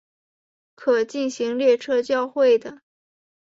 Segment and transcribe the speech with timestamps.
[0.73, 2.81] 可进行列车交会的。